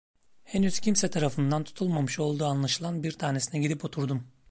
[0.43, 4.27] Henüz kimse tarafından tutulmamış olduğu anlaşılan bir tanesine gidip oturdum.